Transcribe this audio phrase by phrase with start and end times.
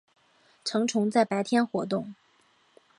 [0.65, 2.15] 成虫在白天活动。